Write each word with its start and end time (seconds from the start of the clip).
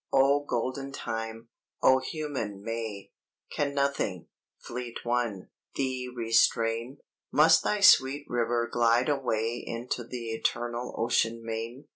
O 0.11 0.43
Golden 0.43 0.91
Time, 0.91 1.49
O 1.83 1.99
Human 1.99 2.63
May, 2.63 3.11
Can 3.51 3.75
nothing, 3.75 4.29
Fleet 4.57 4.97
One, 5.03 5.49
thee 5.75 6.09
restrain? 6.11 6.97
Must 7.31 7.63
thy 7.63 7.81
sweet 7.81 8.25
river 8.27 8.67
glide 8.67 9.09
away 9.09 9.63
Into 9.63 10.03
the 10.03 10.31
eternal 10.31 10.95
Ocean 10.97 11.45
Main? 11.45 11.85